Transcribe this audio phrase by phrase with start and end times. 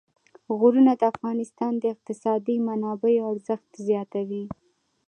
[0.59, 4.43] غرونه د افغانستان د اقتصادي منابعو ارزښت زیاتوي.